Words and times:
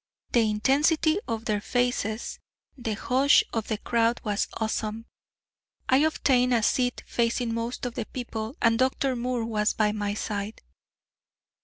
The 0.31 0.49
intensity 0.49 1.19
of 1.27 1.45
their 1.45 1.61
faces, 1.61 2.39
the 2.75 2.93
hush 2.93 3.43
of 3.53 3.67
the 3.67 3.77
crowd, 3.77 4.19
was 4.23 4.47
awesome. 4.53 5.05
I 5.89 5.97
obtained 5.97 6.55
a 6.55 6.63
seat 6.63 7.03
facing 7.05 7.53
most 7.53 7.85
of 7.85 7.93
the 7.93 8.07
people, 8.07 8.55
and 8.63 8.79
Dr. 8.79 9.15
Moore 9.15 9.45
was 9.45 9.73
by 9.73 9.91
my 9.91 10.15
side. 10.15 10.63